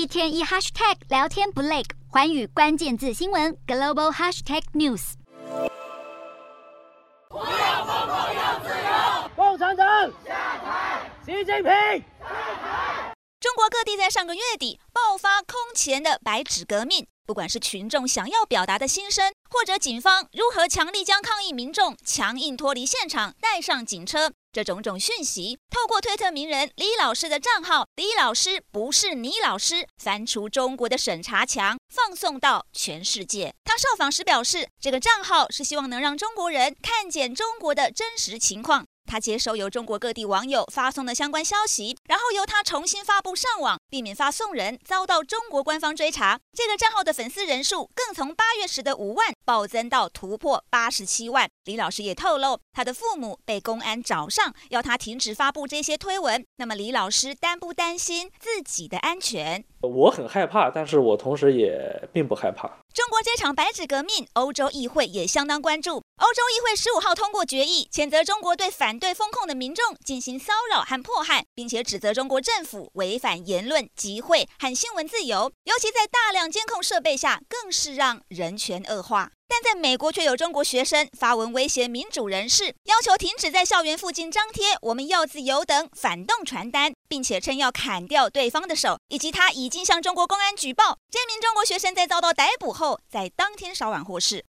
[0.00, 5.12] 一天一 hashtag 聊天不累，寰宇关键字新闻 global hashtag news。
[7.28, 9.28] 不要疯狂，要自由！
[9.36, 9.86] 共产党
[10.26, 12.26] 下台，习近平下
[12.62, 12.89] 台。
[13.40, 24.30] 中国各地在上个月底爆发空前的白纸革命，不管是群众想要表达的心声，或者警方如何强力将抗议民众强硬脱离现场，带上警车。
[24.52, 33.54] 这种种讯息，透过推特名人李老师的账号“李老师不是你老师”，翻出中国的审查墙，放送到全世界。
[33.64, 38.84] 他受访时表示，这个账号是希望能让中国人看见中国的真实情况。
[39.10, 46.38] 他接收由中国各地网友发送的相关消息，然后由他重新发布上网，避免发送人遭到中国官方追查。
[46.52, 51.50] 这个账号的粉丝人数更从八月时的五万暴增到突破八十七万。
[51.64, 56.44] 李老师也透露，他的父母被公安找上，要他停止发布这些推文。
[56.56, 59.64] 那么，李老师担不担心自己的安全？
[59.80, 62.68] 我很害怕，但是我同时也并不害怕。
[62.92, 66.02] 中国这场白纸革命，欧洲议会也相当关注。
[66.16, 79.32] 欧洲议会十五号通过决议，谴责中国对反对封控的民众进行骚扰和迫害，并且指责中国政府违反言论、集会和新闻自由，尤其在大量监控设备下，更是让人权恶化。
[79.48, 90.96] 但在美国，却有中国学生发文威胁民主人士，要求停止在校园附近张贴“我们要自由”等反动传单，并且称要砍掉对方的手，以及他已经向中国公安举报。
[91.10, 94.38] 这名中国学生在遭到逮捕后，在当天稍晚获释。